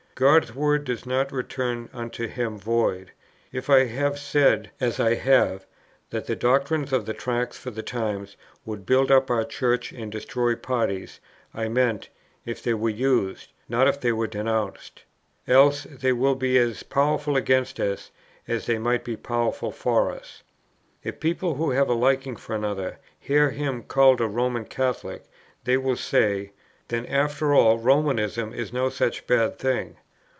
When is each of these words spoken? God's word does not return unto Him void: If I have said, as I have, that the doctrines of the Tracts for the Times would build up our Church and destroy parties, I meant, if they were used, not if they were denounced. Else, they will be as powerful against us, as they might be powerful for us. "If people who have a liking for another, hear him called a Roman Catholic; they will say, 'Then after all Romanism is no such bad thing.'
God's 0.15 0.53
word 0.53 0.83
does 0.83 1.07
not 1.07 1.31
return 1.31 1.89
unto 1.93 2.27
Him 2.27 2.55
void: 2.59 3.11
If 3.51 3.71
I 3.71 3.85
have 3.85 4.19
said, 4.19 4.69
as 4.79 4.99
I 4.99 5.15
have, 5.15 5.65
that 6.11 6.27
the 6.27 6.35
doctrines 6.35 6.93
of 6.93 7.07
the 7.07 7.13
Tracts 7.13 7.57
for 7.57 7.71
the 7.71 7.81
Times 7.81 8.37
would 8.63 8.85
build 8.85 9.09
up 9.09 9.31
our 9.31 9.43
Church 9.43 9.91
and 9.91 10.11
destroy 10.11 10.53
parties, 10.55 11.19
I 11.55 11.69
meant, 11.69 12.09
if 12.45 12.61
they 12.61 12.75
were 12.75 12.91
used, 12.91 13.51
not 13.67 13.87
if 13.87 13.99
they 13.99 14.11
were 14.11 14.27
denounced. 14.27 15.01
Else, 15.47 15.87
they 15.89 16.13
will 16.13 16.35
be 16.35 16.55
as 16.59 16.83
powerful 16.83 17.35
against 17.35 17.79
us, 17.79 18.11
as 18.47 18.67
they 18.67 18.77
might 18.77 19.03
be 19.03 19.17
powerful 19.17 19.71
for 19.71 20.11
us. 20.11 20.43
"If 21.03 21.19
people 21.19 21.55
who 21.55 21.71
have 21.71 21.89
a 21.89 21.95
liking 21.95 22.35
for 22.35 22.55
another, 22.55 22.99
hear 23.19 23.49
him 23.49 23.81
called 23.81 24.21
a 24.21 24.27
Roman 24.27 24.65
Catholic; 24.65 25.23
they 25.63 25.77
will 25.77 25.97
say, 25.97 26.51
'Then 26.89 27.07
after 27.07 27.55
all 27.55 27.79
Romanism 27.79 28.53
is 28.53 28.71
no 28.71 28.89
such 28.89 29.25
bad 29.25 29.57
thing.' 29.57 29.97